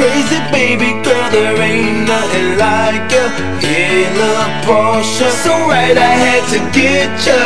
[0.00, 3.28] Crazy baby girl, there ain't nothing like ya.
[3.60, 7.36] Hey, little Portia, so right I had to get ya.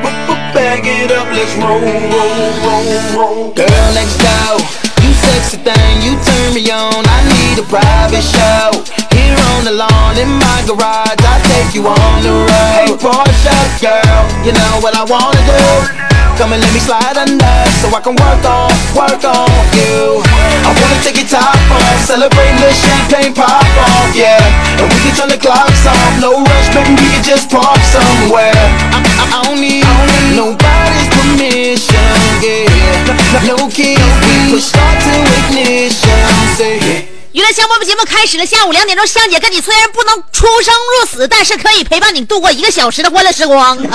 [0.00, 3.52] But, but back it up, let's roll, roll, roll, roll.
[3.52, 4.56] Girl next door,
[5.04, 7.04] you sexy thing, you turn me on.
[7.04, 8.72] I need a private show.
[9.12, 12.88] Here on the lawn in my garage, I take you on the road.
[12.88, 13.52] Hey, Portia,
[13.84, 16.15] girl, you know what I wanna do.
[16.36, 20.20] Come and let me slide under so I can work on, work on you.
[20.20, 24.36] I wanna take your top off, celebrate the champagne pop off, yeah.
[24.76, 28.52] And we can turn the clocks off, no rush, baby, we can just park somewhere.
[28.92, 29.88] I, I, I don't need
[30.36, 32.12] nobody's permission,
[32.44, 33.48] yeah.
[33.48, 36.20] No keys, we push start to ignition,
[36.60, 37.15] say.
[37.36, 43.76] 娱乐香饽饽节目开始了，下午两点钟，香姐跟你虽然不能出生入死，但是可以陪伴你度过一个小时的欢乐时光。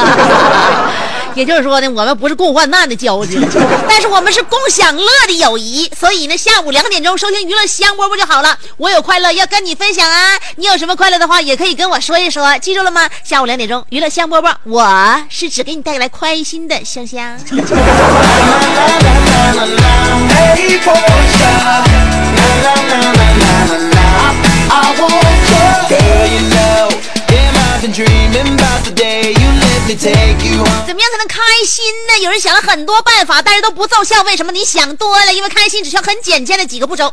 [1.34, 3.42] 也就是说呢，我们不是共患难的交情，
[3.90, 5.92] 但是我们是共享乐的友谊。
[6.00, 8.56] 所以呢，下午两点钟收听娱乐香饽饽就好了。
[8.78, 13.10] 我有快乐要跟你分享啊，你有什么快乐的话也可以跟我说一说，记住了吗？
[13.24, 17.36] 下午两点钟，娱乐香饽饽，我是只给你带来开心的香香。
[30.86, 32.18] 怎么样才能开心呢？
[32.22, 35.34] 有人想了很多办法但是都不奏效为什么你想多了？
[35.34, 37.12] 因为开心只需要很简单的几个步骤。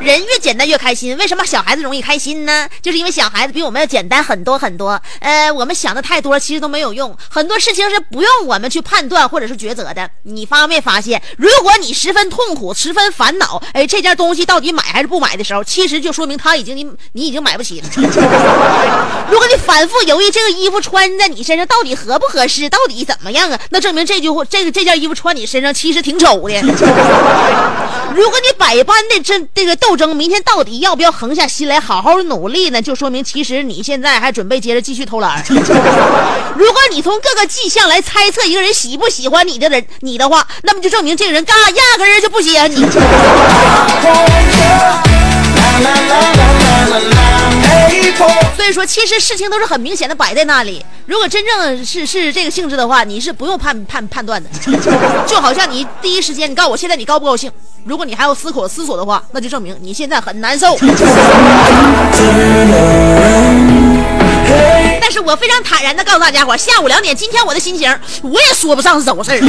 [0.00, 1.16] 人越简单越开心。
[1.16, 2.68] 为什么小孩子容易开心呢？
[2.80, 5.00] 就是因为小孩子比我们要简单很多很多。
[5.20, 7.16] 呃，我们想的太多，其实都没有用。
[7.28, 10.08] 很多事情是不用我们去判断或者是抉择的。
[10.22, 17.88] 你发没发现，如果你十分痛苦、十分烦恼，哎，这件东西到底买还是不买的时候，其实就说明他已经你你已经买不起了。
[19.30, 23.58] 如果你反复犹豫这个衣服穿在你身上到底合不合适，到底怎么样啊？
[23.70, 26.60] 那证明这句话，这个这件衣服穿你身上其实挺丑的。
[28.14, 32.80] 如果你百般的这这个斗争，明天到底要不要横下心来好好努力呢？
[32.80, 35.44] 就说明其实你现在还准备接着继续偷懒。
[36.56, 42.86] 如果你从各个迹象来猜测一个人喜不喜欢你的人你的话，那么就证明这个人嘎压根儿就不喜欢你。
[48.56, 50.84] 所以说，其实事情都是很明显的摆在那里。
[51.06, 54.48] 如果真正是是这个性质的话，你是不用判判判断的。
[55.26, 57.50] 就好像你第一时间，你告诉我现在你高不高兴？
[57.84, 60.76] 如果你还要思考思索的话，那就证明你现在很难受。
[65.00, 67.90] 但是我非常坦然的告诉大家伙，下午两点，今天我的心情
[68.22, 69.48] 我也说不上是怎么回事儿。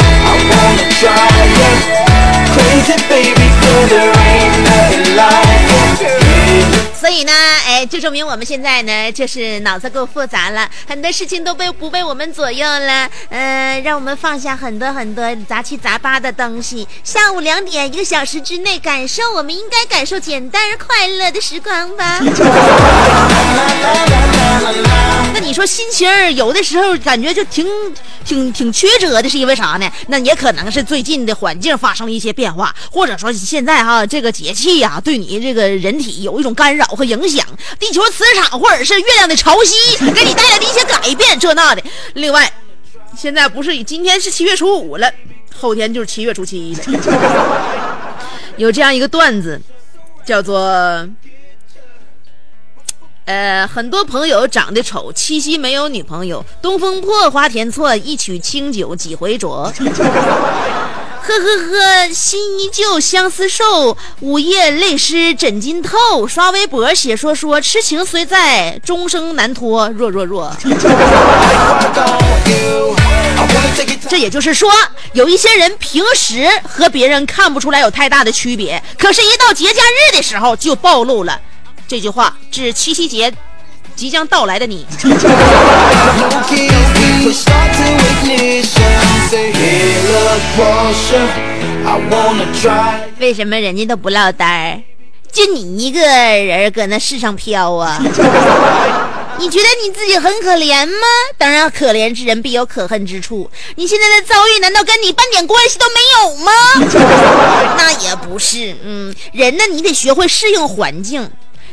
[0.50, 2.04] wanna try it
[2.54, 6.13] Crazy baby, cause there ain't nothing like it.
[7.04, 7.32] 所以呢，
[7.66, 13.06] 哎，就证明我们现在呢，就是脑子够复杂了，很多事情都被不被我们左右了。
[13.28, 16.88] 呃，让我们放下很多很多杂七杂八的东西。
[17.04, 22.20] 下午两点，一个小时之内，感受我们应该感受简单而快乐的时光吧。
[25.34, 27.66] 那你说心情儿有的时候感觉就挺
[28.24, 29.92] 挺挺曲折的，是因为啥呢？
[30.06, 37.46] 那也可能是最近的环境发生了一些变化，或者说现在哈这个节气呀、对你这个人体有一种干扰和影响，
[37.78, 41.82] 地球磁场或者是月亮的潮汐给你带来的一些改变，这那的。
[42.14, 42.52] 另外，
[43.16, 45.10] 现在不是今天是七月初五了，
[45.58, 46.82] 后天就是七月初七了。
[48.56, 49.60] 有这样一个段子，
[50.24, 51.08] 叫做
[53.24, 56.44] 呃，很多朋友长得丑，七夕没有女朋友。
[56.60, 59.72] 东风破，花田错，一曲清酒几回酌。
[61.26, 63.96] 呵呵呵，心依旧，相思瘦。
[64.20, 66.28] 午夜泪湿枕巾透。
[66.28, 69.88] 刷微博写说说，痴情虽在，终生难脱。
[69.88, 70.54] 若若若。
[74.06, 74.70] 这也就是说，
[75.14, 81.40] 有一些人平时和别人看不出来有太大的区别，可是，一到节假日的时候就暴露了。
[81.88, 83.32] 这句话指七夕节
[83.96, 84.86] 即将到来的你。
[93.18, 94.82] 为什么人家都不落单儿，
[95.32, 97.98] 就你一个人搁那世上飘啊？
[99.36, 101.06] 你觉得你自己很可怜吗？
[101.36, 103.50] 当然，可怜之人必有可恨之处。
[103.74, 106.52] 你现在的遭遇难道跟你半点关系都没有吗？
[107.76, 111.28] 那也不是，嗯，人呢，你得学会适应环境。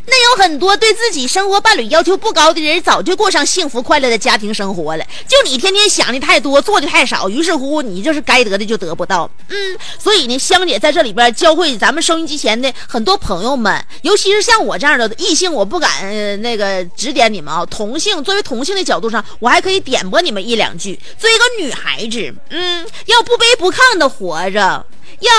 [0.07, 5.05] 那有很多对自己生活伴侣要求不高的人，早就过上幸福快乐的家庭生活了。
[5.27, 9.29] 就你天天想的太多，做的太少，于是乎你就是该得的就得不到。
[9.49, 17.65] 嗯，所以呢，香姐在这里边教会咱们收音机前的很多朋友们，尤其是像我这样的异性，我不敢那个指点你们啊。
[17.67, 20.99] 同性作为同性的角度上，我还可以点拨你们一两句。
[21.17, 24.85] 作为一个女孩子，嗯，要不卑不亢的活着，
[25.19, 25.31] 要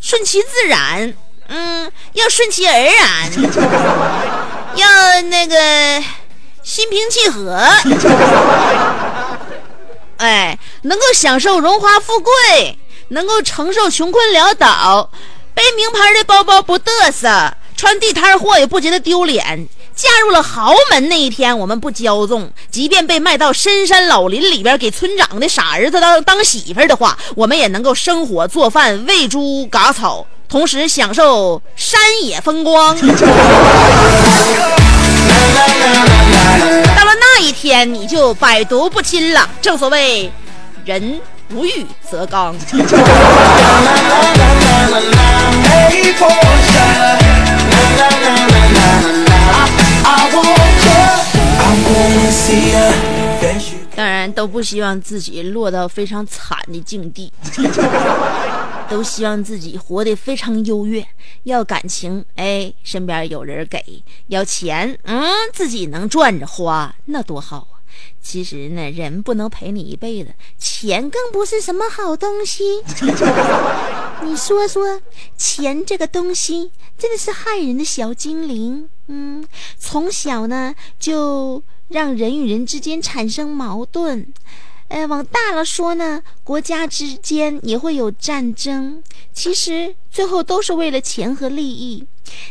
[0.00, 1.14] 顺其自然。
[1.48, 3.30] 嗯，要顺其而然，
[4.76, 6.02] 要那个
[6.62, 7.54] 心平气和，
[10.18, 15.10] 哎，能够享受荣华富贵，能够承受穷困潦倒，
[15.54, 19.66] 背名牌的包包不嘚瑟，穿地摊货也不觉得丢脸。
[19.94, 30.26] 嫁入了豪门那一天，我们不骄纵，即便被卖到深山老林里边给村长的傻儿子当当媳妇的话，我们也能够生火做饭，喂猪嘎草。
[30.48, 32.94] 同时享受山野风光。
[36.96, 39.48] 到了那一天，你就百毒不侵了。
[39.62, 40.30] 正所谓，
[40.84, 41.20] 人
[41.50, 42.56] 无欲则刚。
[53.96, 57.32] 当然，都不希望自己落到非常惨的境地。
[58.90, 61.06] 都希望自己活得非常优越，
[61.44, 63.78] 要感情，哎，身边有人给；
[64.26, 65.24] 要钱，嗯，
[65.54, 67.80] 自己能赚着花，那多好啊！
[68.20, 72.82] 其实呢，人不能陪你一辈子，钱更不是什么好东西。
[74.22, 75.00] 你说说，
[75.36, 78.88] 钱这个东西真的是害人的小精灵。
[79.08, 79.46] 嗯，
[79.78, 84.32] 从小呢就让人与人之间产生矛盾。
[84.88, 89.02] 呃，往大了说呢，国家之间也会有战争。
[89.32, 92.06] 其实最后都是为了钱和利益。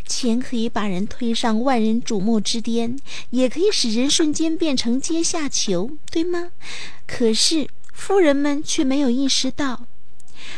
[0.07, 2.97] 钱可以把人推上万人瞩目之巅，
[3.31, 6.51] 也可以使人瞬间变成阶下囚，对吗？
[7.07, 9.87] 可是富人们却没有意识到。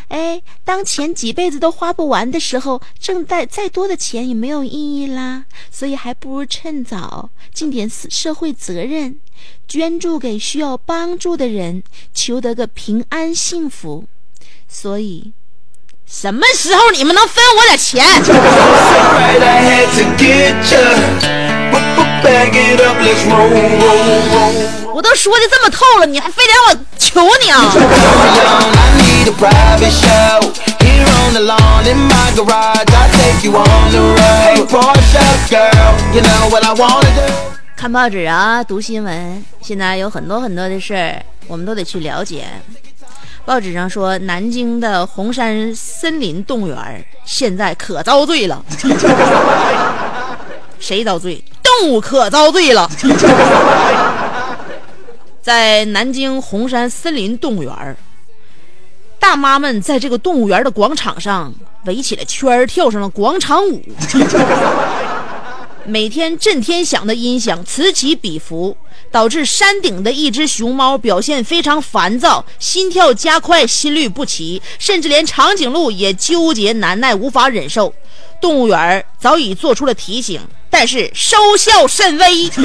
[0.09, 5.45] 哎，当钱几辈子都花不完的时候，挣再再多的钱也没有意义啦。
[5.71, 9.19] 所以还不如趁早尽点社会责任，
[9.67, 11.83] 捐助给需要帮助的人，
[12.13, 14.05] 求得个平安幸福。
[14.67, 15.31] 所以，
[16.05, 18.03] 什么时候你们能分我点钱？
[24.93, 27.73] 我都说的这么透了，你还非得让我求你啊？
[37.75, 42.45] 看报纸啊，读新闻，现在有很多很多的事儿，我们都得去了解。
[43.45, 48.63] 报纸上说，南京的红山森林动物园现在可遭罪了。
[50.79, 51.43] 谁遭罪？
[51.63, 52.87] 动物可遭罪了。
[55.41, 57.97] 在南京红山森林动物园
[59.19, 61.53] 大妈们在这个动物园的广场上
[61.85, 63.81] 围起了圈儿，跳上了广场舞。
[65.87, 68.75] 每天震天响的音响此起彼伏，
[69.11, 77.93] 导致山顶的一只熊猫表现非常烦躁，心跳加快，心律不齐，甚至连长颈鹿也纠结难耐，无法忍受。
[78.41, 80.41] 动物园早已做出了提醒，
[80.71, 82.49] 但是收效甚微。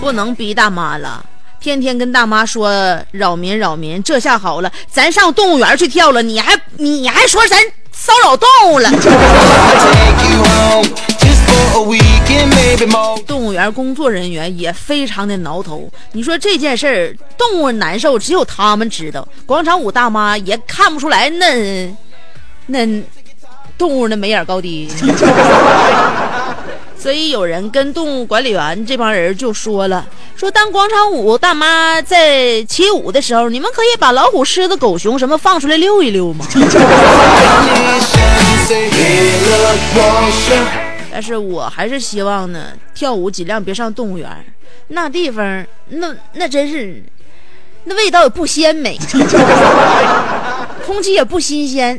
[0.00, 1.22] 不能逼大妈了，
[1.60, 7.58] 天天跟大妈说扰民扰民，这下好了，咱上动物园去跳了，你还你还说咱
[7.92, 8.90] 骚扰动物了。
[13.26, 19.28] 动物园工作人员也非常的挠头，你说这件事儿，动物难受，只有他们知道。
[19.44, 21.94] 广场舞大妈也看不出来那
[22.66, 23.02] 那
[23.76, 24.88] 动物的眉眼高低。
[27.00, 36.46] 所以有人跟动物管理员这帮人就说了，说当广场舞大妈在起舞的时候，你们可以把老虎、狮子、狗熊什么放出来溜一溜吗？
[41.10, 44.28] 但是我还是希望呢，跳舞尽量别上动物园，
[44.88, 47.02] 那地方那那真是，
[47.84, 48.98] 那味道也不鲜美，
[50.86, 51.98] 空气也不新鲜。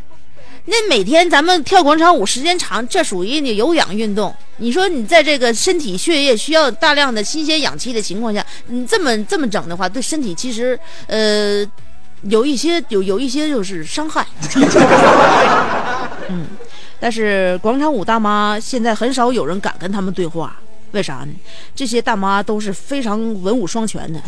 [0.65, 4.33] 那每天咱们跳广场舞时间长，这属于你有氧运动。
[4.57, 11.65] 你说你在这个身体血液需要大量的新鲜氧气的情况下，你这么这么整的话，对身体其实呃
[12.21, 14.23] 有一些有有一些就是伤害。
[16.29, 16.45] 嗯，
[16.99, 20.55] 但是广场舞大妈现在很少有人敢跟他们对话，
[20.91, 21.29] 为啥呢？
[21.75, 24.21] 这些大妈都是非常文武双全的，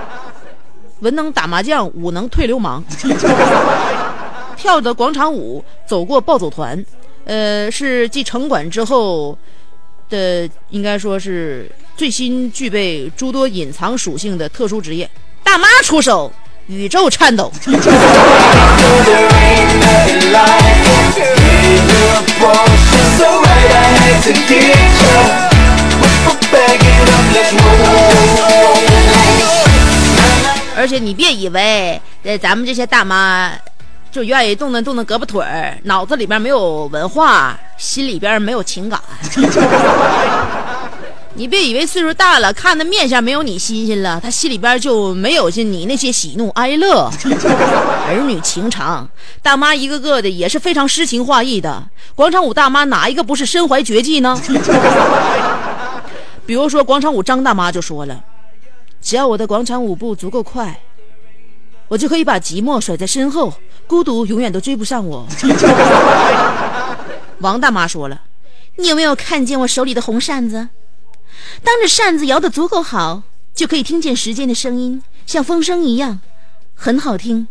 [1.00, 2.84] 文能打麻将，武能退流氓。
[4.60, 6.84] 跳的广场舞，走过暴走团，
[7.24, 9.36] 呃，是继城管之后
[10.10, 15.08] 的，应该说是最新具备诸多隐藏属性的特殊职业。
[15.42, 16.30] 大妈出手，
[16.66, 17.50] 宇宙颤抖。
[30.76, 33.52] 而且你别以为，呃，咱们这些大妈。
[34.10, 39.00] 就愿意动动动动胳膊腿儿，脑子里边没有文化，心里边没有情感。
[41.34, 47.08] 你别以为岁数大了，看的面相没有你新鲜了，他心里边就没有像你那些喜怒哀乐、
[48.08, 49.08] 儿女情长。
[49.40, 51.84] 大妈一个个的也是非常诗情画意的，
[52.16, 54.36] 广场舞大妈哪一个不是身怀绝技呢？
[56.44, 58.20] 比如说广场舞张大妈就说了
[59.00, 60.80] ：“只要我的广场舞步足够快。”
[61.90, 63.52] 我就可以把寂寞甩在身后，
[63.88, 65.26] 孤独永远都追不上我。
[67.40, 68.22] 王大妈说了
[68.78, 70.68] ：“你有没有看见我手里的红扇子？
[71.64, 76.20] 当着扇子摇得足够好，就可以听见时间的声音，像风声一样，
[76.76, 77.48] 很好听。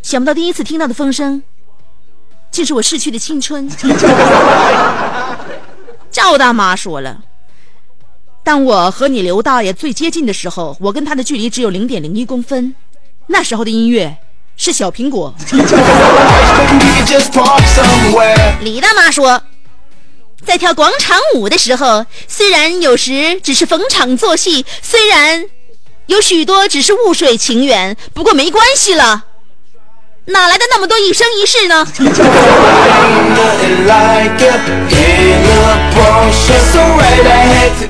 [0.00, 1.42] 想不到第一次听到的风声，
[2.50, 3.68] 竟是我逝去的青春。
[6.10, 7.22] ”赵大妈说了
[8.42, 12.74] ：“当我和你刘大爷最接近的时候，我跟他的距离只有零点零一公分。”
[13.26, 14.16] 那时候的音乐
[14.56, 15.34] 是小苹果。
[18.60, 19.42] 李大妈说，
[20.44, 25.46] 在跳广场舞的时候，虽然有时只是逢场作戏，虽然
[26.06, 29.24] 有许多只是雾水情缘，不过没关系了。
[30.26, 31.86] 哪来的那么多一生一世呢？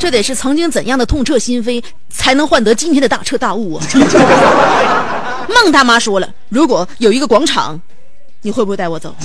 [0.01, 3.85] 这得是曾经怎样的痛彻心扉，才能换得今天的大彻大悟啊！
[5.49, 7.81] 孟大妈说了，如果有一个广场，
[8.43, 9.15] 你会不会带我走？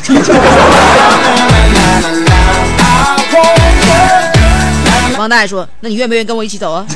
[5.17, 6.85] 王大爷说，那你愿不愿意跟我一起走啊？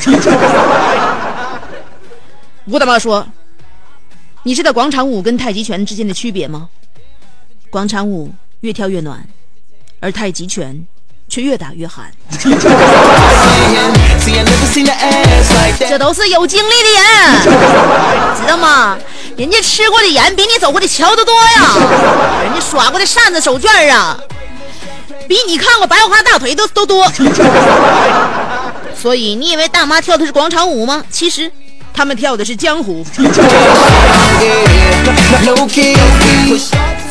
[2.65, 3.27] 吴大妈说。
[4.45, 6.67] 你知道广场舞跟太极拳之间的区别吗？
[7.69, 9.25] 广场舞越跳越暖，
[10.01, 10.85] 而太极拳
[11.33, 12.05] 却越打越寒。
[15.89, 17.41] 这都是有经历的人，
[18.39, 18.95] 知道吗？
[19.35, 21.75] 人家吃过的盐比你走过的桥都多呀，
[22.43, 24.15] 人家耍过的扇子手绢啊，
[25.27, 27.11] 比你看过白花大腿都都多。
[28.95, 31.03] 所以你以为大妈跳的是广场舞吗？
[31.09, 31.51] 其实。
[31.95, 33.05] 他们跳的是江湖。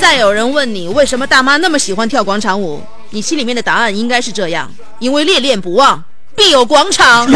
[0.00, 2.82] 再有人问你为什么大妈那么喜欢跳广场舞，
[3.14, 6.02] 你心里面的答案应该是这样：因为恋恋不忘，
[6.34, 7.30] 必有广场。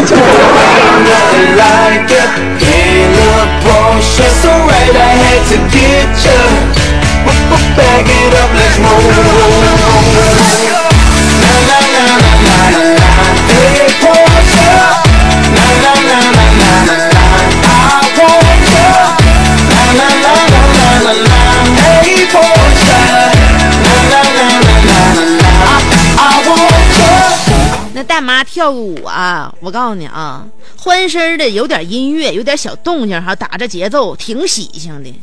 [28.67, 30.45] 跳个舞啊，我告诉你啊，
[30.75, 35.13] 欢声的，有点音乐，有点小动静，哈，打着节奏，挺喜庆的。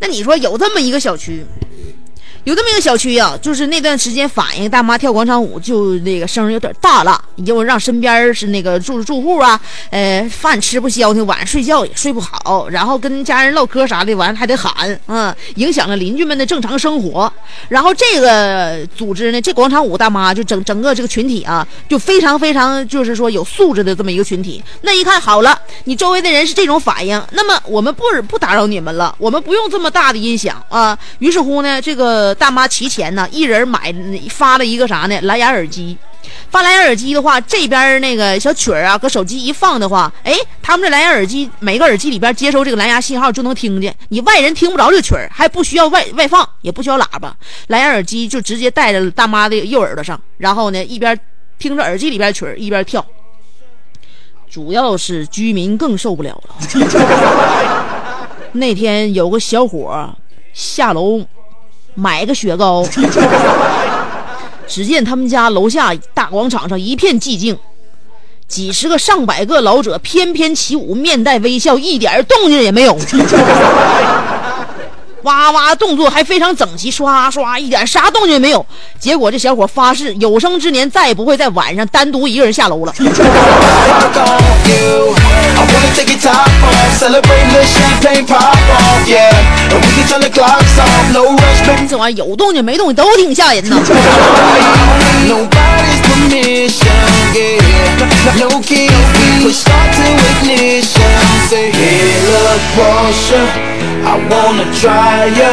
[0.00, 1.46] 那你说有这么一个小区？
[2.44, 17.30] 有这么一个小区呀，就是那段时间反映大妈跳广场舞，就那个声有点大了，就让身边是那个住住户啊，呃，饭吃不消停，晚上睡觉也睡不好，然后跟家人唠嗑啥的，完了还得喊，嗯，影响了邻居们的正常生活。
[17.68, 24.62] 然后这个组织呢，这广场舞大妈就整整个这个群体啊，就非常非常就是说有素质的这么一个群体。
[24.80, 30.98] 那一看好了，你周围的人是这种反应，那么我们不不打扰你们了，我们不用这么大的音响啊。
[31.18, 32.27] 于是乎呢，这个。
[32.34, 33.94] 大妈提前呢，一人买
[34.30, 35.18] 发了一个啥呢？
[35.22, 35.96] 蓝牙耳机，
[36.50, 47.36] 发蓝牙耳机的话，这边那个小曲儿啊，搁手机一放的话，哎，他们这蓝牙耳机每个耳机里边接收这个蓝牙信号就能听见，你外人听不着这曲儿，还不需要外外放，也不需要喇叭，
[47.68, 51.18] 蓝牙耳机就直接戴在大妈的右耳朵上，然后呢一边
[51.58, 53.04] 听着耳机里边曲儿一边跳。
[54.50, 56.54] 主要是居民更受不了了。
[58.52, 60.10] 那天有个小伙
[60.54, 61.22] 下楼
[61.98, 62.86] 买个雪糕，
[64.68, 67.58] 只见他们家楼下大广场上一片寂静，
[68.46, 72.96] 几十个上百个老者翩翩起舞，面带微笑，一点动静也没有。
[75.22, 78.64] 哇哇动作还非常整齐，刷刷一点啥动静也没有。
[79.00, 82.94] 结果这小伙发誓，有生之年再也不会在晚上单独一个人下楼了。
[85.67, 85.67] Rock on you.
[85.67, 89.31] I wanna take your top off, celebrate the champagne pop off, yeah.
[89.73, 91.87] And we can turn the clocks off, no rush, baby.
[91.87, 93.75] 这玩意儿有动静没动静都挺吓人呐。
[95.27, 96.87] Nobody's permission,
[97.33, 97.59] yeah.
[98.39, 98.89] No key,
[99.41, 101.11] push start to ignition.
[101.49, 103.41] Say, hey, look, Porsche,
[104.05, 105.51] I wanna try ya.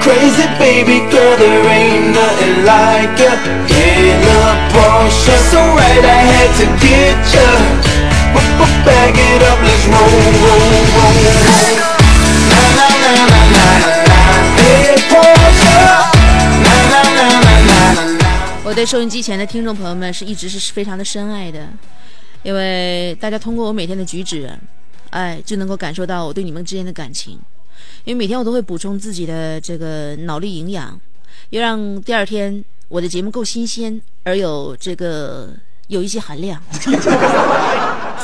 [0.00, 3.32] Crazy baby girl, there ain't nothing like ya.
[3.68, 7.95] Hey, look, Porsche, so right, I had to get ya.
[18.63, 21.67] 我对收音机前的听众朋友们是一直是非常的深爱的，
[22.43, 24.51] 因为大家通过我每天的举止，
[25.09, 27.39] 哎，就能够感受到我对你们之间的感情。
[28.03, 30.99] 因为每天我都会补充自己的这个脑力营养，
[31.49, 35.49] 要让第二天我的节目够新鲜，而有这个
[35.87, 36.61] 有一些含量。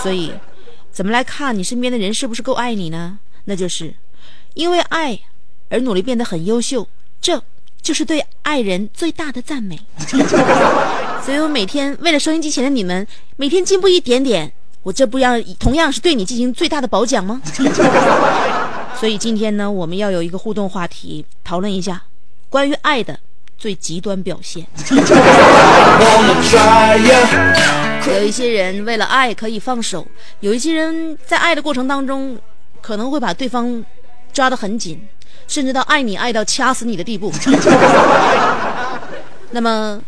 [0.01, 0.33] 所以，
[0.91, 3.19] 怎么来看你身边的人是不是够爱你呢？
[3.45, 3.93] 那就是
[4.53, 5.19] 因为爱
[5.69, 6.87] 而努力变得很优秀，
[7.21, 7.41] 这
[7.81, 9.79] 就是对爱人最大的赞美。
[11.23, 13.07] 所以我每天为了收音机前的你们，
[13.37, 14.51] 每天进步一点点，
[14.83, 17.41] 我这不要同样是对你进行最大的褒奖吗？
[18.99, 22.01] 所以今天呢，我们要有一个互动话题，讨论一下
[22.49, 23.19] 关于爱的
[23.57, 24.65] 最极端表现。
[28.05, 30.05] 有一些人为了爱可以放手，
[30.41, 32.37] 有一些人在爱的过程当中，
[32.81, 33.83] 可能会把对方
[34.31, 35.01] 抓得很紧，
[35.47, 37.31] 甚至到爱你爱到掐死你的地步。
[39.51, 40.01] 那么，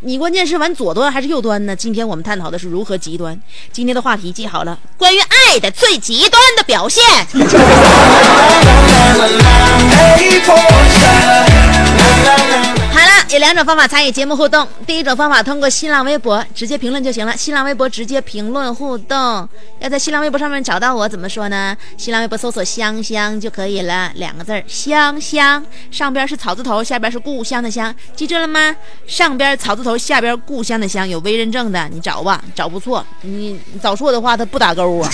[0.00, 1.74] 你关键是玩左端还是右端呢？
[1.74, 3.38] 今天我们探讨的是如何极端。
[3.72, 7.02] 今天的话题记好了，关于爱的最极端的表现。
[12.98, 14.66] 好了，有两种方法参与节目互动。
[14.84, 19.48] 第一种方法通过新浪微博直接评论就行了，新浪微博直接评论互动。
[19.78, 21.76] 要在新浪微博上面找到我，怎么说呢？
[21.96, 28.74] 新浪微博搜索“香香”就可以了，两个字儿“香香”，上边是草字头，下边是故乡的乡，记住了吗？
[29.06, 33.06] 上边草字头，下边故乡的乡，有微认证的，你找吧，找不错。
[33.20, 35.08] 你你找错的话，它不打勾啊。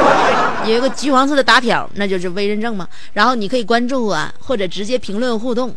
[0.68, 2.86] 有一个橘黄色的打条，那就是微认证嘛。
[3.14, 5.74] 然后你可以关注我，或者直接评论互动。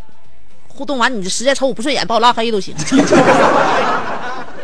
[0.78, 2.76] 互动完，你就实在瞅我不顺眼，把我拉黑都行。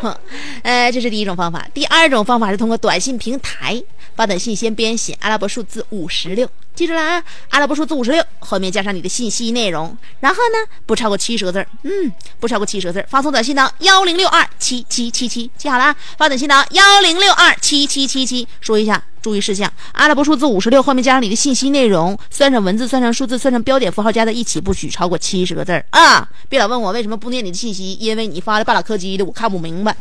[0.00, 0.16] 哼，
[0.62, 1.66] 呃，这是第一种方法。
[1.74, 3.82] 第二种方法是通过短信平台
[4.14, 19.02] 发短信，先编写阿拉伯数字五十六，记住了啊，阿拉伯数字五十六后面加上你的信息内容，然后呢不超过七十个字儿，嗯，不超过七十个字儿，发送短信到幺零六二七七七七，记好了啊，发短信到幺零六二七七七七，说一下。
[19.24, 26.28] 注意事项：阿拉伯数字五十六后面加上你的信息内容，算上文字，算上数字，算上标点符号加在一起，不许超过七十个字儿啊！
[26.46, 29.96] 别老问我为什么不念你的信息，因为你发的巴拉柯基的，我看不明白。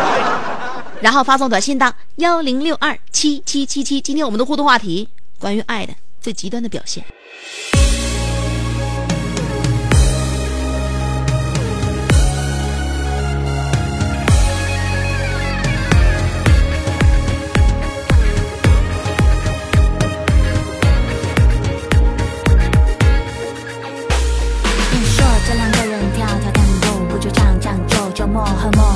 [1.00, 4.02] 然后发送短信到幺零六二七七七七。
[4.02, 7.02] 今天我们的互动话题关于爱的最极端的表现。
[28.36, 28.95] 就就磨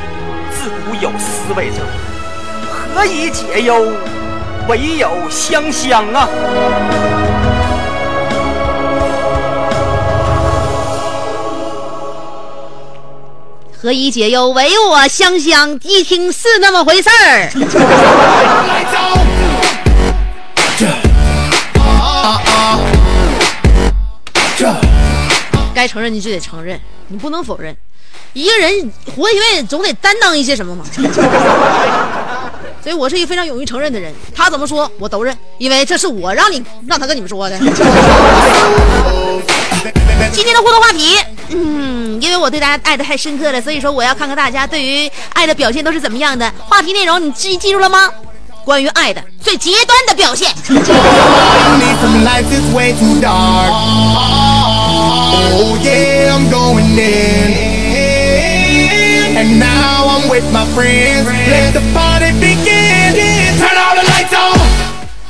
[0.95, 1.77] 有思为者
[2.93, 3.93] ：“何以解忧，
[4.67, 6.27] 唯有香香啊。”
[13.81, 15.79] 何以解忧，唯我香香。
[15.81, 17.49] 一听是那么回事儿。
[25.73, 27.75] 该承认你就得承认，你不能否认。
[28.33, 30.85] 一个人活一辈子总得担当一些什么嘛。
[32.83, 34.13] 所以我是一个非常勇于承认的人。
[34.33, 37.57] 他怎么说我都认，因为这是我让你让他跟你们说的。
[40.31, 41.17] 今天的互动话题，
[41.49, 46.51] 嗯，因为我对大家爱的太深刻了，所以说我要看看大家对于爱的表现都是怎么样的。
[46.57, 48.09] 话题内容你记记住了吗？
[48.63, 50.49] 关于爱的最极端的表现。
[59.41, 61.25] And now I'm with my friends.
[61.25, 63.15] Let the party begin.
[63.57, 64.59] Turn all the lights on.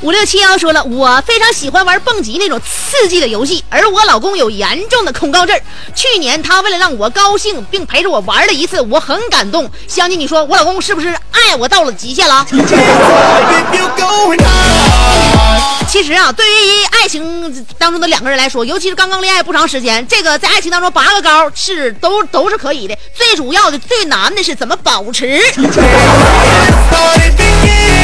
[0.02, 5.58] 五六七幺说了，我非常喜欢玩蹦极那种刺激的游戏，而我老公有严重的恐高症。
[5.94, 9.70] 去年他为了让我高兴，并陪着我玩了一次，我很感动。
[9.88, 12.46] 相信，你说我老公是不是爱我到了极限了
[15.88, 22.96] 其实啊，对于爱情当中的两个人来说，尤其是刚刚恋爱不长时间，这个在爱情当中拔个高是都都是可以的。
[23.14, 25.38] 最主要的、最难的是怎么保持。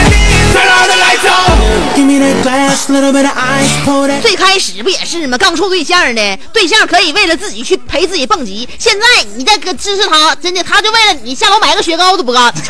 [4.20, 5.36] 最开始不也是吗？
[5.38, 8.68] 刚处对象的，对象可以为了自己去陪自己蹦极。
[8.78, 12.52] 现在你再个支持他，真的他就为了你下楼买个雪糕都不干。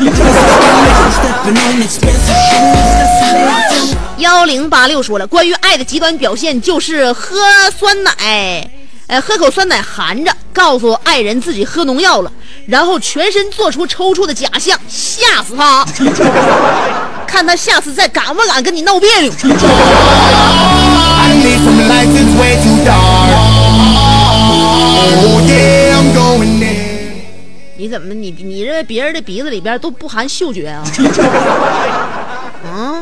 [4.17, 7.37] 幺零八六说了，关于爱的极端表现就是喝
[7.77, 8.69] 酸奶，
[9.09, 12.31] 哎，喝口酸奶含着，告诉爱人自己喝农药了，
[12.67, 15.83] 然后全身做出抽搐的假象，吓死他，
[17.25, 19.33] 看他下次再敢不敢跟你闹别扭。
[27.77, 30.83] 你怎么你你认为别人的鼻子里边都不含嗅觉啊？
[32.63, 33.01] 啊？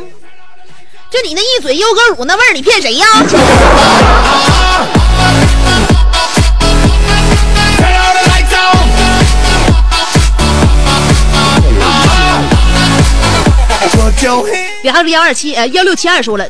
[1.10, 3.06] 就你那一嘴优格乳那味儿，你骗谁呀？
[13.90, 14.82] Put your hands.
[14.82, 16.48] 别还是幺二七呃幺六七二说了，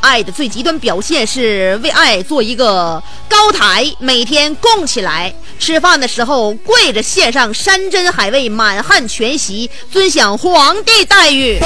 [0.00, 5.34] 爱的最极端表现是为爱做一个高台，每天供起来。
[5.58, 11.58] 吃饭的时候跪着献上山珍海味，满汉全席，尊享皇帝待遇。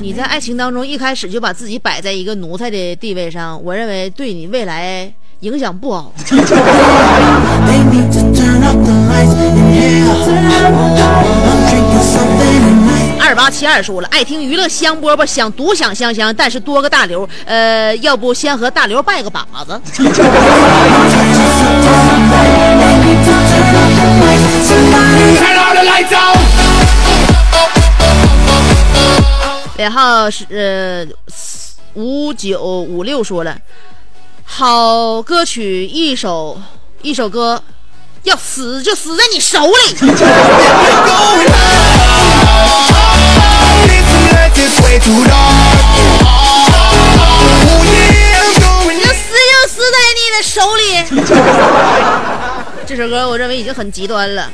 [0.00, 6.12] 你在爱情当中一开始就把自己摆在一个奴才的地位上，我认为对你未来影响不好。
[13.20, 19.80] 二八七二说了，爱听娱乐香饽饽，想独享香香，但是多个大刘，呃，要不先和大刘拜个把子。
[29.78, 31.04] 尾号是呃
[31.94, 33.56] 五九五六说了。
[34.54, 36.60] 好歌曲一首
[37.00, 37.62] 一首歌，
[38.24, 39.72] 要死就死在你手里。
[39.72, 40.04] 要
[49.14, 51.02] 死就死在你的手里。
[52.86, 54.50] 这首歌我认为已经很极端了，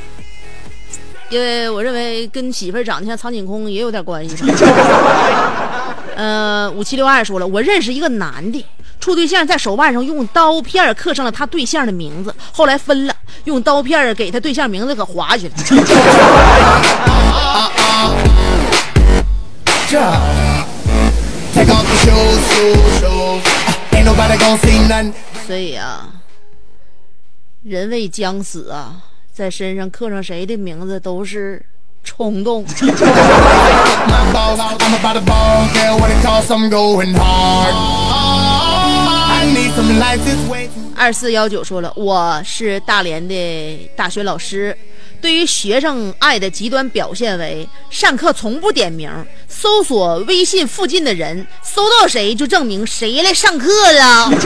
[1.29, 4.53] 因为我认为跟媳妇儿长得像苍井空也有点关系吧。
[6.15, 8.65] 呃，五七六二说了，我认识一个男的，
[9.09, 15.53] 处对象在手腕上用刀片刻上了他对象的名字，后来分了，用刀片给他对象名字可划去了。
[25.47, 26.07] 所以啊，
[27.63, 28.97] 人为将死啊，
[29.33, 31.65] 在身上刻上谁的名字都是
[32.03, 32.63] 冲动。
[40.95, 44.77] 二四幺九说了，我是大连的大学老师，
[45.21, 49.09] 对于学生爱的极端表现为上课从不点名，
[49.47, 54.31] 搜索微信附近的人，搜到谁就证明谁来上课了。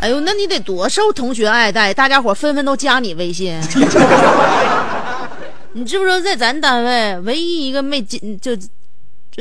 [0.00, 3.58] 哎呦，那你得多受同学爱戴，大家伙纷纷都加你微信。
[5.72, 8.52] 你知不知道，在咱单位唯一一个没进就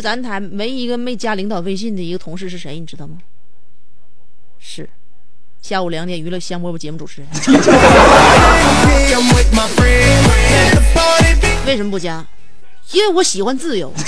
[0.01, 2.79] 咱台没一个没加领导微信的一个同事是谁？
[2.79, 3.17] 你知道吗？
[4.59, 4.87] 是
[5.61, 7.29] 下午两点娱乐香饽饽节目主持人。
[11.65, 12.25] 为什么不加？
[12.91, 13.93] 因为我喜欢自由。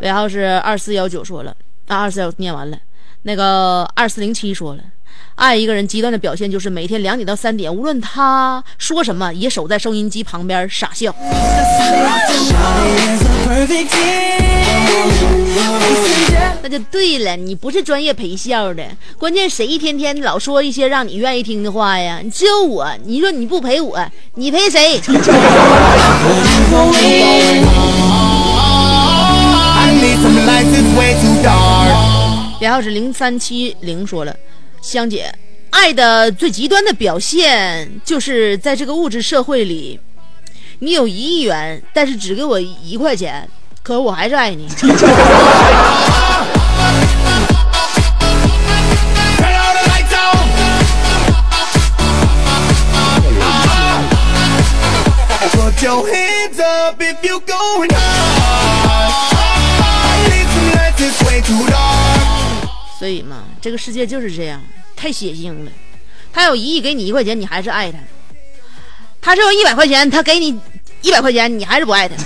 [0.00, 1.56] 尾号是二四幺九说了，
[1.88, 2.78] 啊，二四幺念完了。
[3.22, 4.82] 那个二四零七说了，
[5.34, 11.14] 爱一个人极端的表现就是每天两点到三点，无论他说什么，也守在收音机旁边傻笑。
[16.62, 18.82] 那就对了，你不是专业陪笑的，
[19.18, 22.20] 关键谁一天天老说一些让你愿意听的话呀？
[22.22, 23.98] 你只有我，你说你不陪我，
[24.34, 25.00] 你陪谁？
[32.60, 34.36] 然后是零三七零说了，
[34.82, 35.34] 香姐，
[35.70, 39.98] 爱的最极端的表现就是在这个物质社会里，
[40.80, 43.48] 你有一亿元，但是只给我一块钱，
[43.82, 44.68] 可我还是爱你。
[63.00, 64.60] 所以嘛，这个世界就是这样，
[64.94, 65.70] 太血腥了。
[66.34, 67.96] 他有一亿给你一块钱，你还是爱他；
[69.22, 70.60] 他只有一百块钱，他给你
[71.00, 72.14] 一百块钱，你还是不爱他。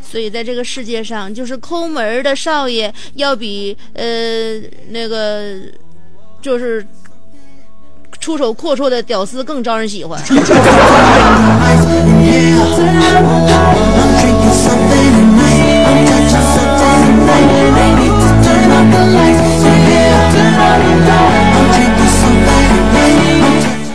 [0.00, 5.56] 所以在这个世界上，就是抠门的少爷要比呃那个
[6.40, 6.86] 就是
[8.18, 10.18] 出手阔绰的屌丝更招人喜欢。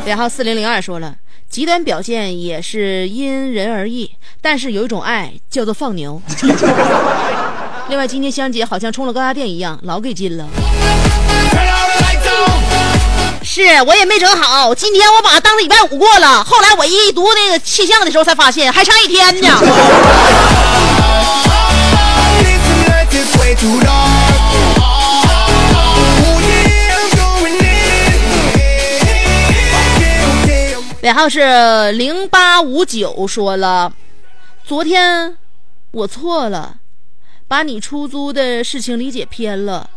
[0.05, 1.15] 然后四零零二说了，
[1.49, 4.11] 极端表现也是因人而异，
[4.41, 6.21] 但是有一种爱叫做放牛。
[7.87, 10.45] 另外，今天香姐好像充了高压电一样，老给劲了。
[13.41, 16.43] 是我也没整好，今天我把当礼拜五过了。
[16.43, 19.47] 后来我一读那个气象的时候才发现，还差一天呢。
[31.01, 33.91] 尾号是零八五九，说了，
[34.63, 35.35] 昨天
[35.89, 36.75] 我错了，
[37.47, 39.89] 把你出租的事情理解偏了。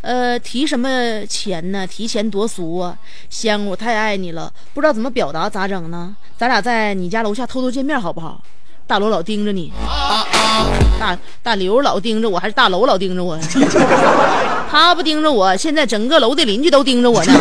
[0.00, 1.86] 呃，提什么钱呢？
[1.86, 2.98] 提钱多俗啊！
[3.28, 6.16] 香，我太爱你了，不知道怎么表达，咋整呢？
[6.36, 8.42] 咱俩在你家楼下偷偷见面好不好？
[8.88, 9.72] 大楼老盯着你，
[10.98, 13.38] 大大刘老盯着我，还是大楼老盯着我？
[14.68, 17.32] 他不盯着我，现在整个楼的邻居都盯着我呢。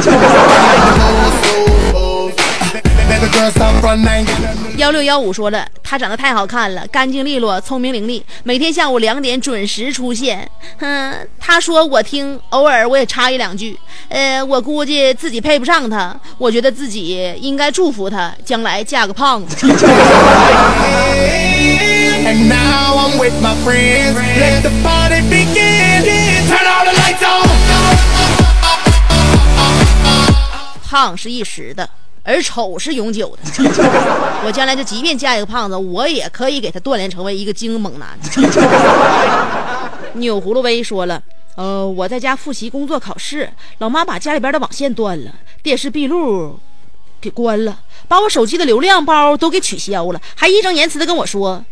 [4.77, 10.49] 幺六幺五说了，她长得太好看了，干净利落，聪明伶俐，每天下午两点准时出现。
[10.79, 13.77] 哼，他说我听，偶尔我也插一两句。
[14.07, 19.67] 呃，我估计自己配不上她，我觉得自己应该祝福她，将来嫁个胖子。
[30.89, 31.87] 胖是一时的，
[32.29, 33.63] 而丑是永久的。
[34.45, 38.09] 我将来就即便嫁一个胖子，我也可以给他锻炼成为一个精猛男。
[40.13, 41.19] 钮葫芦威说了，
[41.55, 46.59] 呃，我在家复习工作考试，老妈把家里边的网线断了，电视闭路
[47.19, 51.65] 给关了，把我手机的流量包都给取消了，还义正言辞的跟我说。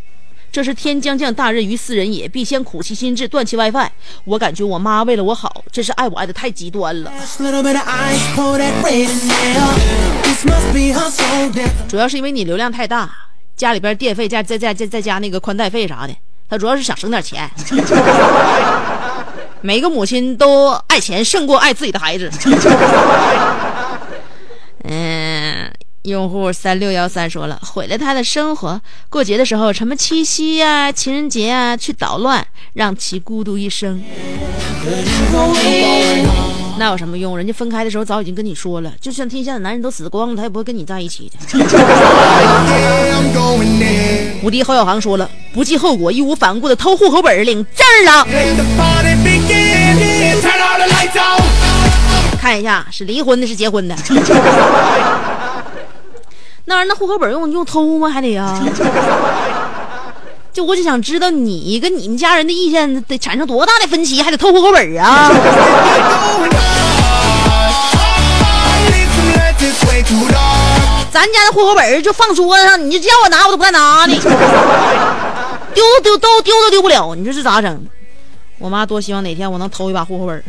[0.57, 3.87] 这是天将降大任于斯人也，必先苦其心志，断其 WiFi。
[4.23, 7.13] 我感觉我妈为了我好，真是爱我爱的太极端了。
[11.87, 13.07] 主要是因为你流量太大，
[13.55, 16.15] 家里边电费加再再再再加那个宽带费啥的，
[16.49, 17.47] 他主要是想省点钱。
[19.61, 22.31] 每个母亲都爱钱胜过爱自己的孩子。
[24.89, 25.71] 嗯，
[26.07, 28.79] 用户三六幺三说了，毁了他的生活。
[29.09, 34.01] 过节的时候，什么七夕呀、情人节啊，去捣乱，让其孤独一生。
[36.77, 37.37] 那有什么用？
[37.37, 41.59] 人家分开的时候早已经跟你说了，就算天下的男人都死光了，他也不会跟你在一起的。
[41.59, 41.67] Yeah,
[43.11, 44.41] I'm going there.
[44.41, 48.25] 无敌侯小航说了，不计后果、义无反顾的偷户口本领证了。
[52.39, 53.95] 看一下是离婚的，是结婚的。
[56.69, 58.09] 那玩意儿，那户口本用用偷吗？
[58.09, 58.61] 还得呀？
[60.51, 65.31] 就我就想知道你跟你们家人的意见得产生多大的分歧，还得偷户口本啊.
[71.09, 74.13] 咱家的户口本儿就放桌子上，你就叫我拿，我都不敢拿的。
[75.73, 77.81] 丢都丢都丢都丢不了，你说这咋整？
[78.59, 80.43] 我妈多希望哪天我能偷一把户口本儿。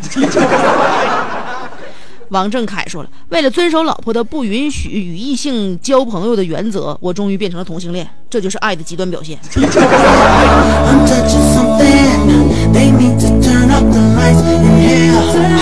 [2.30, 9.38] 王正凯说了，为了遵守老婆的不允许与异性交朋友的原则，我终于变成了同性恋，这就是爱的极端表现。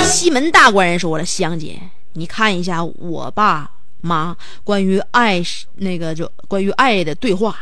[0.04, 1.80] 西门大官人说了，香姐，
[2.14, 5.42] 你看一下我爸妈关于爱
[5.76, 7.56] 那个就关于爱的对话。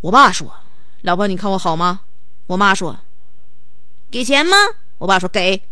[0.00, 0.50] 我爸说
[1.02, 2.00] ：“老婆，你看我好吗？”
[2.48, 2.96] 我妈说
[4.10, 4.56] ：“给钱吗？”
[4.98, 5.62] 我爸说：“给。”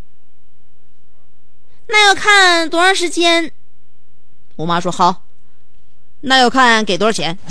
[1.88, 3.50] 那要看多长时间。
[4.56, 5.22] 我妈说：“好。”
[6.22, 7.38] 那要看给多少钱。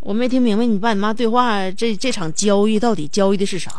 [0.00, 3.70] 我没听明白你爸你妈对话这这场交易到底交易的是啥？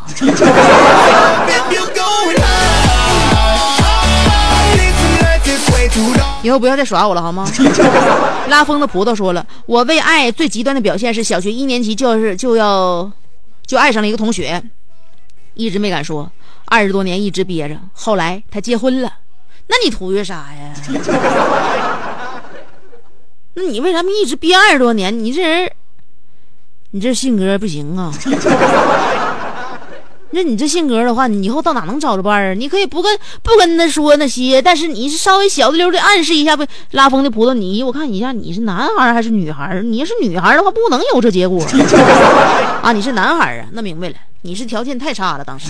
[6.42, 7.44] 以后不要再耍我了，好吗？
[8.48, 13.10] 拉风的葡萄说了，我为爱最极端的表现是小学一年级就是就要
[13.66, 14.62] 就爱上了一个同学，
[15.54, 16.30] 一直没敢说，
[16.70, 19.12] 二十多年一直憋着，后来他结婚了，
[19.66, 20.72] 那你图个啥呀？
[23.54, 25.18] 那你为什么一直憋二十多年？
[25.18, 25.72] 你这人，
[26.92, 28.14] 你这性格不行啊！
[30.32, 32.54] 那你这性格的话，你以后到哪能找着伴儿啊？
[32.54, 36.66] 你可以不跟不跟他说那些，但是你是稍微小的溜的暗示一下呗。
[36.92, 39.82] 拉风的葡萄，你我看一下，你是男孩儿还是女孩儿？
[39.82, 41.64] 你要是女孩儿的话，不能有这结果
[42.82, 42.92] 啊！
[42.92, 45.68] 你是男孩儿啊，那明白了，你是条件太差了，当时。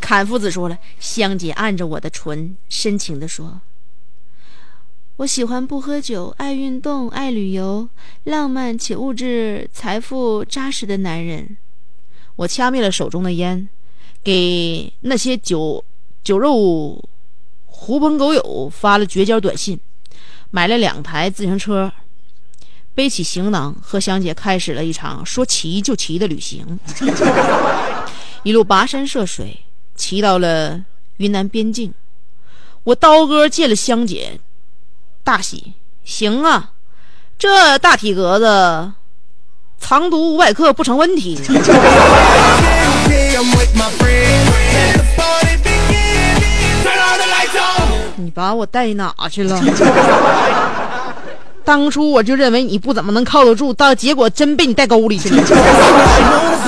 [0.00, 3.60] 侃夫子说了，香姐按着我的唇，深情地说
[5.20, 7.86] ：“我喜欢不喝酒、爱运动、爱旅游、
[8.24, 11.58] 浪漫且物质财富扎实的男人。”
[12.36, 13.68] 我掐灭了手中的烟，
[14.24, 15.84] 给那些酒
[16.24, 17.04] 酒肉
[17.66, 19.78] 狐朋狗友发了绝交短信，
[20.50, 21.92] 买了两台自行车，
[22.94, 26.80] 背起行囊，和香姐开始了一场说骑就骑的旅行。
[28.42, 29.64] 一路跋山涉水，
[29.94, 30.82] 骑到了
[31.18, 31.92] 云南边境。
[32.84, 34.40] 我刀哥见了香姐，
[35.30, 35.74] 大喜
[36.04, 36.70] ：“行啊，
[37.38, 38.90] 这大体格子，
[39.78, 41.38] 藏毒五百克不成问题。”
[48.16, 49.62] 你把我带哪去了？
[51.64, 55.40] 当初我就认为你不怎么能靠得住，到结果真被你带沟里去了。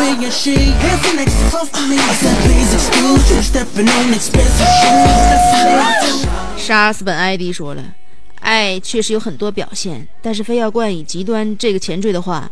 [6.56, 7.82] 杀死本艾迪说了。
[8.42, 12.50] 爱确实有很多表现，但是非要冠以极端这个前缀的话，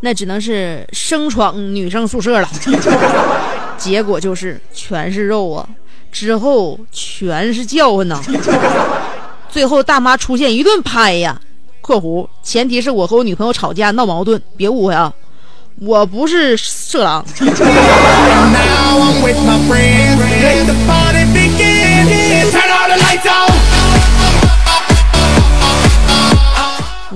[0.00, 2.48] 那只能是生闯女生宿舍了。
[3.76, 5.66] 结果就是全是肉啊，
[6.12, 8.20] 之后全是叫唤呐。
[9.48, 11.40] 最后大妈出现一顿拍呀
[11.80, 15.12] （括弧前提是我和我女朋友吵架闹矛盾，别误会啊，
[15.80, 17.24] 我不是色狼。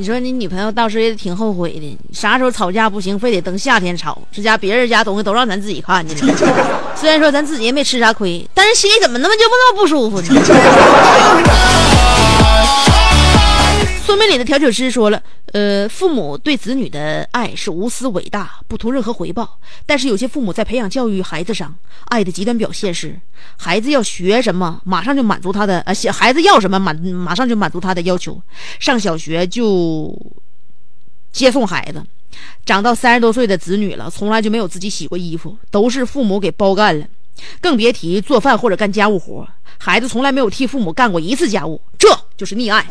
[0.05, 6.35] 你说你女朋友到时候也挺后悔的，啥时候吵架不行，非得等夏天吵，这家别人家东西都让咱自己看见了。
[6.95, 10.29] 虽然说咱自己也没吃啥亏，但是心里怎么那么就不那么不舒服呢？
[14.07, 19.59] 宋美里的调酒师说了，呃，父母对子女的爱是无私伟大，不图任何回报。
[19.87, 21.75] 但是有些父母在培养教育孩子上，
[22.09, 23.19] 爱的极端表现是，
[23.57, 28.39] 孩子要学什么，马上就满足他的，呃，孩子要什么满马上就满足他的要求。
[28.79, 30.15] 上小学就
[31.33, 32.05] 接送孩子，
[32.67, 37.07] 长到三十多岁的子女了，从来就没有自己洗过衣服，都是父母给包干了，
[37.59, 39.49] 更别提做饭或者干家务活。
[39.79, 42.85] 孩子从来没有替父母干过一次家务，这就是溺爱。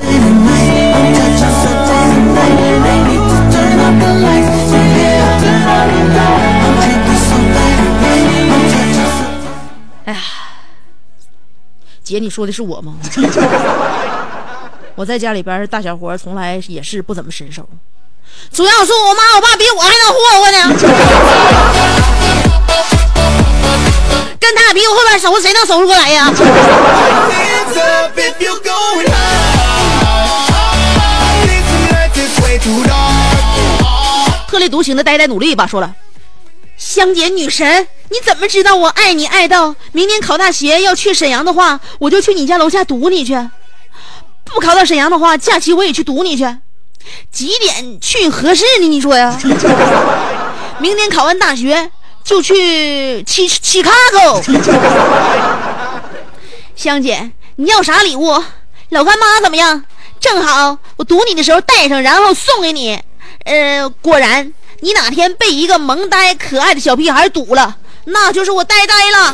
[10.06, 10.20] 哎呀，
[12.04, 12.96] 姐，你说的是我吗？
[14.96, 17.68] 我在家里边大小活从来也是不怎么伸手，
[18.52, 20.58] 主要是我妈我爸比我还能霍霍呢。
[24.44, 26.30] 跟他俩比我后边收拾，谁能收拾过来呀？
[34.50, 35.96] 特立独行的呆呆努力一把，说了
[36.78, 43.50] ：“香姐女神，你怎么知道我爱你爱到明年考大学要去沈阳的话，我就去你家楼下堵你去；
[44.44, 46.46] 不考到沈阳的话，假期我也去堵你去。
[47.32, 48.90] 几点去合适呢？
[48.90, 49.40] 你说呀？
[50.80, 51.90] 明年考完大学
[52.24, 54.42] 就去七七卡哥。
[56.76, 58.44] 香姐，你要啥礼物？
[58.90, 59.84] 老干妈怎么样？
[60.20, 63.00] 正好我堵你的时候带上，然后送给你。
[63.44, 67.76] 呃，果然，你哪天被一个萌呆可爱的小屁孩堵了。
[68.06, 69.34] 那就是我呆呆了。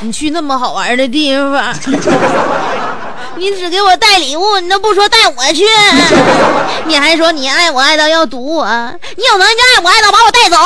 [0.00, 1.74] 你去那么好玩的地方。
[3.38, 5.64] 你只给我带礼物，你都不说带我去，
[6.86, 8.64] 你还说你爱我爱到要堵我，
[9.16, 10.56] 你有能力就爱我爱到把我带走。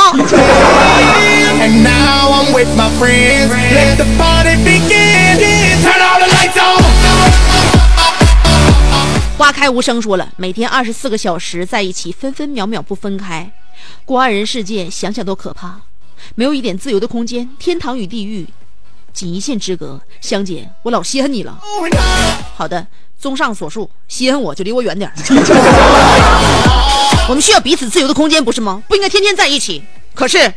[1.60, 3.50] And now I'm with my friends.
[3.50, 5.82] Let the party begin.
[5.82, 6.82] Turn all the lights on.
[9.36, 13.50] 花开无声说了，每天二十四个小时在一起，分分秒秒不分开，
[14.04, 15.80] 过二人世界，想想都可怕。
[16.36, 18.46] 没有一点自由的空间，天堂与地狱
[19.20, 20.00] 仅一线之隔。
[20.22, 21.54] 香姐，我老稀罕你了。
[22.56, 22.86] 好的，
[23.18, 25.12] 综上所述，稀罕我就离我远点。
[27.28, 28.82] 我们需要彼此自由的空间，不是吗？
[28.88, 29.84] 不应该天天在一起。
[30.14, 30.50] 可是，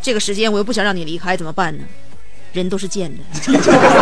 [0.00, 1.82] 这个时间我又不想让你离开，怎么办呢？
[2.52, 3.18] 人都是贱的。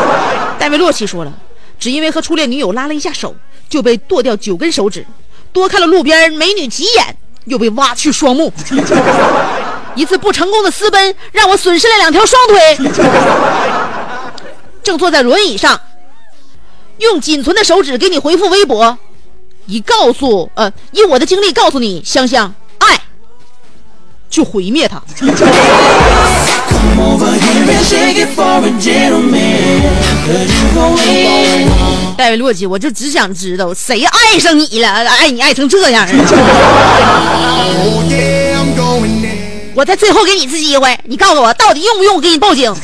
[0.60, 1.32] 戴维洛奇说了，
[1.80, 3.34] 只因为和初恋女友拉了一下手，
[3.70, 5.00] 就被剁掉九根手指；
[5.50, 8.52] 多看了路边美女几眼，又被挖去双目。
[9.96, 12.78] 一次不成功的私奔，让我损失了两条双腿。
[14.84, 15.80] 正坐在轮椅上，
[16.98, 18.96] 用仅存的手指给你回复微博，
[19.66, 23.00] 以告诉呃，以我的经历告诉你，香香爱，
[24.30, 25.02] 就毁灭他。
[32.16, 36.06] 戴维洛基，我就只想知道谁爱上你了，爱你爱成这样
[39.76, 42.74] 我再最后给你一次机会，你告诉我到底用不用我给你报警？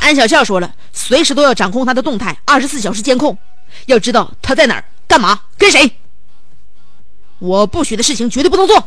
[0.00, 3.38] 安小笑说了，随时都要掌控他的动态，二十四小时监控，
[3.86, 5.88] 要知道他在哪儿、干嘛、跟谁。
[7.38, 8.76] 我不许的事情绝对不能做。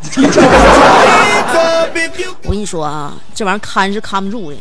[2.43, 4.57] 我跟你说啊，这玩意儿看是看不住的，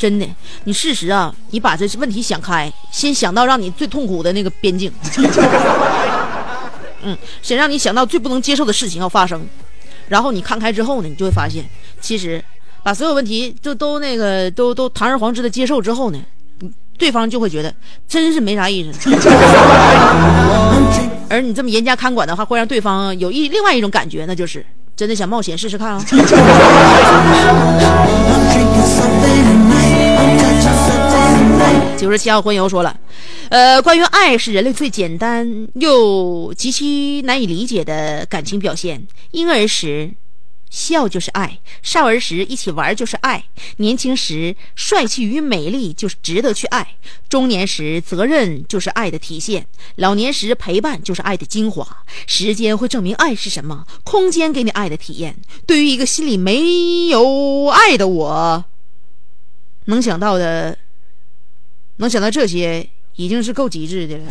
[0.00, 0.26] 真的。
[0.64, 4.90] 你事实啊，你把这问题想开，先想到让你最痛苦的那个边境。
[7.02, 9.46] 嗯，先让你想到最不能接受的事情要发生，
[10.08, 11.62] 然后你看开之后呢，你就会发现，
[12.00, 12.42] 其实
[12.82, 16.18] 把所有问题都都那个都都堂而皇之的接受之后呢，
[16.98, 17.72] 对方就会觉得
[18.08, 19.08] 真是没啥意思。
[21.30, 24.64] 而你这么严加看管的话，会让对方有一另外一种感觉，那就是
[24.96, 26.04] 真的想冒险试试看啊。
[31.96, 32.98] 九十七号婚友说了，
[33.50, 39.06] 呃，关于爱是人类最简单又极其难以理解的感情表现。
[39.32, 40.10] 婴儿时
[40.70, 43.44] 笑就是爱，少儿时一起玩就是爱，
[43.76, 46.96] 年轻时帅气与美丽就是值得去爱，
[47.28, 51.86] 中年时责任就是爱的体现，老年时陪伴就是爱的精华。
[52.26, 55.36] 时间会证明爱是什么，空间给你爱的体验。
[55.66, 58.64] 对于一个心里没有爱的我，
[59.90, 60.76] 能想到的，
[61.96, 64.24] 能想到这些，已经是够极致的了。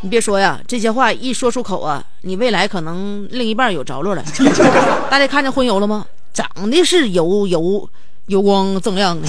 [0.00, 4.24] 你别说呀，这些话一说出口啊，你未来可能另一半有着落了。
[5.08, 6.04] 大家看见荤油了吗？
[6.34, 7.88] 长得是油油
[8.26, 9.28] 油光锃亮的，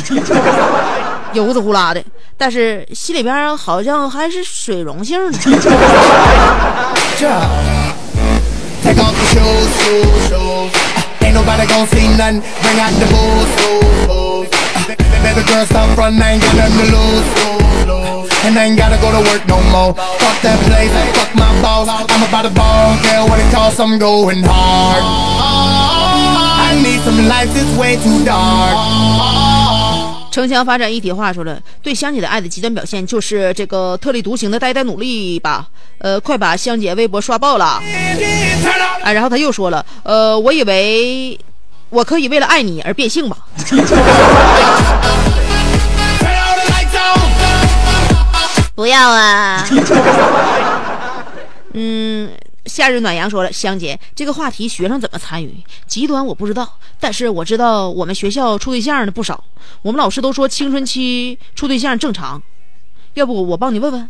[1.34, 2.03] 油滋呼啦的，
[2.38, 5.39] 但是心里边好像还是水溶性的。
[30.34, 35.67] 城乡发展一体化说了，对香姐的爱的极端表现就是这个特立独行的呆呆努力吧。
[35.99, 37.79] 呃，快把香姐微博刷爆了。
[39.03, 41.39] 哎，然后他又说了，呃，我以为
[41.91, 43.38] 我可以为了爱你而变性吧。
[48.73, 49.63] 不要啊！
[51.73, 52.12] 嗯，
[52.74, 55.55] 夏日暖阳说了，香姐这个话题学生怎么参与？
[55.86, 56.67] 极端我不知道，
[56.99, 59.43] 但是我知道我们学校处对象的不少。
[59.84, 62.41] 我们老师都说青春期处对象正常，
[63.13, 64.09] 要不我帮你问问.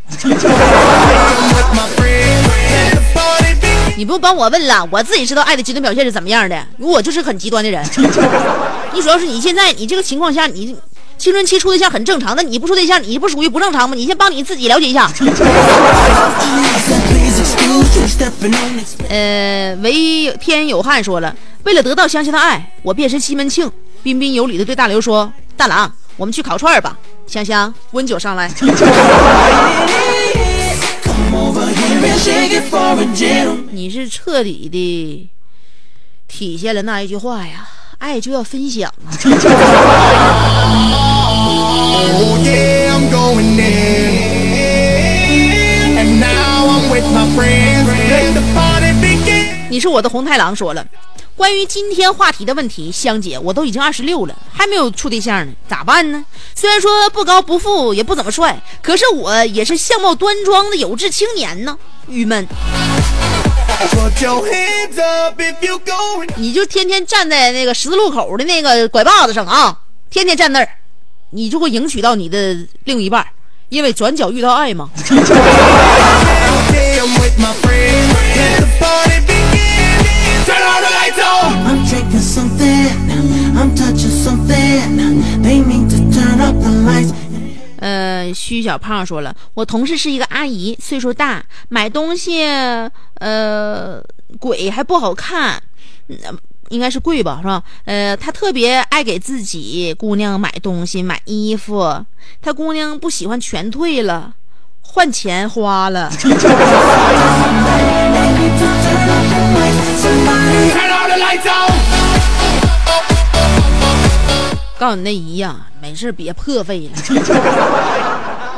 [3.98, 6.66] 你不用帮我问了，我自己知道爱的极端表现是怎么样的。
[6.78, 7.84] 我就是很极端的人。
[8.94, 10.74] 你主要是你现在你这个情况下，你
[11.18, 13.94] 青春期处对象很正常，那你不处对象，你不属于不正常吗？
[13.94, 15.06] 你先帮你自己了解一下。
[19.08, 21.34] 呃，唯天有汉说了，
[21.64, 23.70] 为了得到香香的爱，我变身西门庆，
[24.02, 26.96] 彬彬有礼的对大刘说：“大郎，我们去烤串儿吧。”
[27.26, 28.50] 香香，温酒上来。
[33.70, 35.28] 你是彻底的
[36.28, 39.08] 体现了那一句话呀，爱就要分享啊。
[42.16, 42.94] Oh yeah,
[49.68, 50.86] 你是我的红太狼说了，
[51.34, 56.24] 关于今天话题的问题，香姐，我都已经二十六了，还没有处对象呢，咋办呢？
[56.54, 61.76] 虽然说不高不富，也不怎么帅，可是我也是相貌端庄的有志青年呢。
[62.06, 62.46] 郁闷.
[66.36, 69.76] 你就天天站在那个十字路口的那个拐把子上啊，
[70.10, 70.68] 天天站那儿，
[71.30, 73.26] 你就会迎娶到你的另一半，
[73.68, 74.88] 因为转角遇到爱嘛。
[88.64, 92.42] 小胖说了，我同事是一个阿姨，岁数大，买东西
[93.20, 94.02] 呃
[94.40, 95.62] 鬼还不好看，
[96.08, 96.16] 嗯
[96.70, 97.62] 应该是贵吧，是吧？
[97.84, 102.04] 呃，她特别爱给自己姑娘买东西，买衣服，
[102.40, 104.32] 她姑娘不喜欢全退了，
[104.80, 106.10] 换钱花了。
[114.76, 116.96] 告诉你那姨呀，没事别破费了，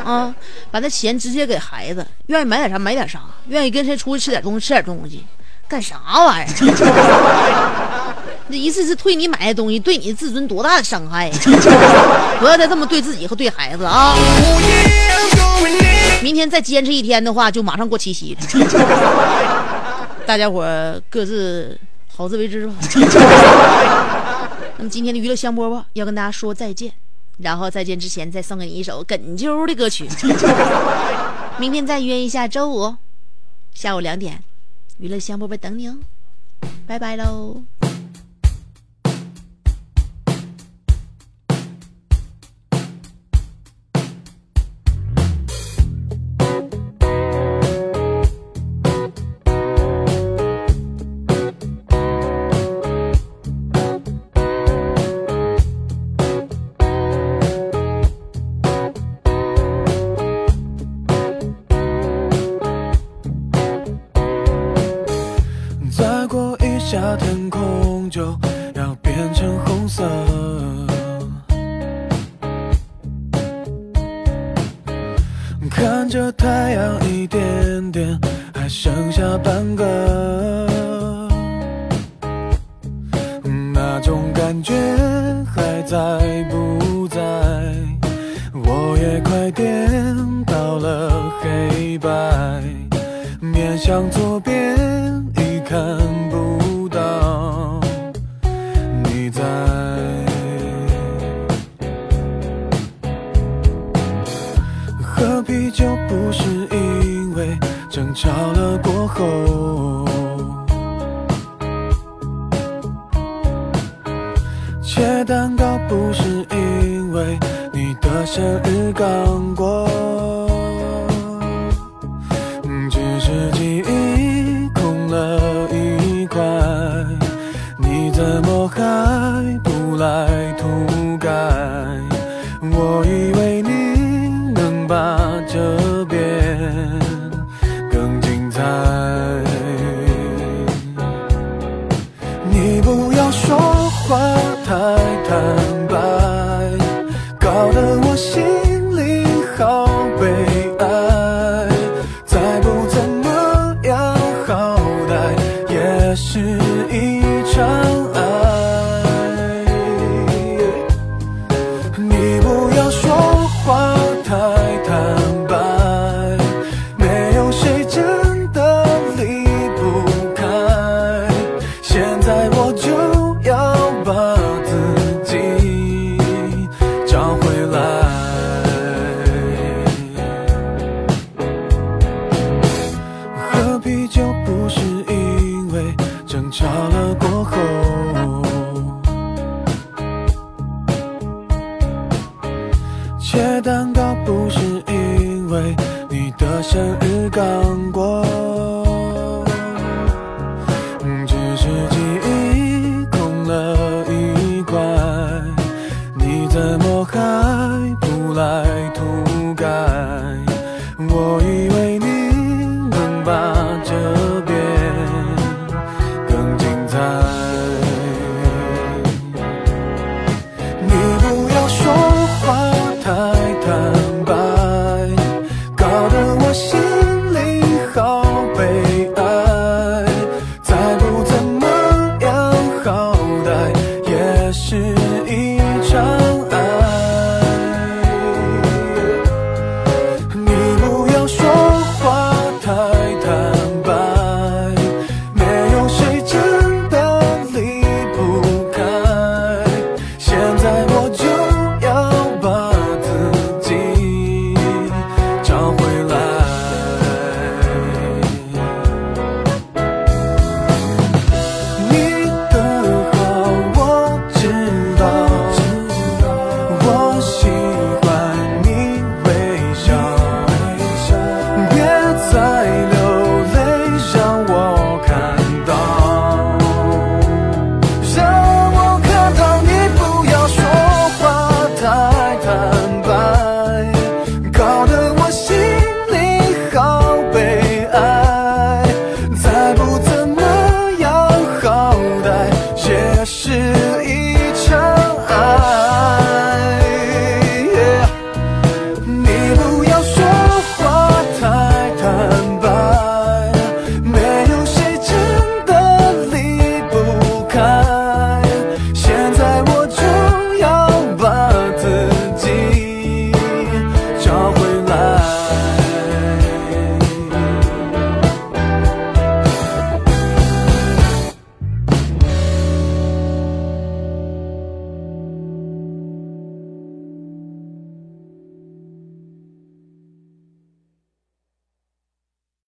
[0.07, 0.34] 啊，
[0.70, 5.26] 把那钱直接给孩子，愿意买点啥买点啥，愿意跟谁出去吃点东西吃点东西，
[5.68, 8.14] 干啥玩意儿？
[8.48, 11.34] 这一次次退你买的东西，对你的自尊多大的伤害呀！
[12.38, 14.14] 不要再这么对自己和对孩子啊！
[16.22, 18.40] 明天再坚持一天的话，就马上过七夕了。
[20.24, 20.64] 大家伙
[21.11, 21.76] 各自
[22.14, 22.74] 好自为之吧。
[24.78, 26.92] 那么今天的娱乐香饽饽要跟大家说再见，
[27.39, 30.09] 然后再见之前再送给你一首哏啾的歌曲。
[31.59, 32.97] 明天再约一下周五
[33.72, 34.43] 下午两点，
[34.99, 35.99] 娱乐香饽饽等你哦，
[36.87, 37.62] 拜拜喽。